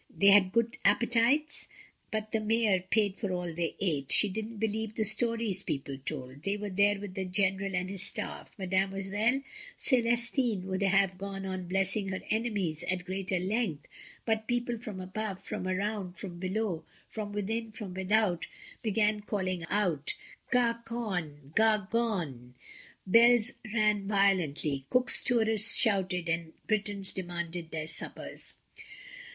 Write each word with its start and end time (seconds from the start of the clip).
They 0.09 0.29
had 0.29 0.51
good 0.51 0.77
appetites, 0.83 1.67
but 2.09 2.31
the 2.31 2.39
mayor 2.39 2.79
paid 2.89 3.19
for 3.19 3.31
all 3.31 3.53
they 3.53 3.75
ate; 3.79 4.11
she 4.11 4.29
didn't 4.29 4.57
believe 4.57 4.95
the 4.95 5.03
stories 5.03 5.61
people 5.61 5.99
told. 6.03 6.41
They 6.41 6.57
were 6.57 6.71
there 6.71 6.99
with 6.99 7.13
the 7.13 7.23
general 7.25 7.75
and 7.75 7.87
his 7.87 8.01
staff.... 8.01 8.55
Mademoiselle 8.57 9.43
Cdestine 9.77 10.63
would 10.63 10.81
have 10.81 11.19
gone 11.19 11.45
on 11.45 11.67
blessing 11.67 12.07
her 12.09 12.21
enemies 12.31 12.83
at 12.85 13.05
greater 13.05 13.37
length, 13.37 13.85
but 14.25 14.47
people 14.47 14.79
from 14.79 14.99
above, 14.99 15.39
from 15.39 15.67
around, 15.67 16.17
from 16.17 16.39
below, 16.39 16.83
from 17.07 17.31
within, 17.31 17.71
from 17.71 17.93
without, 17.93 18.47
began 18.81 19.21
calling 19.21 19.67
out 19.69 20.15
^^Garqon, 20.51 20.81
THE 20.81 20.81
BLACK 20.81 20.85
SHADOWS. 20.89 21.53
1 21.53 21.53
63 21.83 21.99
gar^on!" 22.33 22.53
bells 23.05 23.51
rang 23.71 24.07
violently, 24.07 24.85
Cook's 24.89 25.23
tourists 25.23 25.77
shouted, 25.77 26.27
and 26.27 26.53
Britons 26.65 27.13
demanded 27.13 27.69
their 27.69 27.85
suppers. 27.87 28.55